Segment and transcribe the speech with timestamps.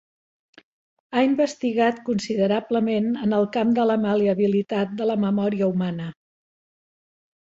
[1.17, 6.09] Ha investigat considerablement en el camp de la mal·leabilitat de la memòria humana.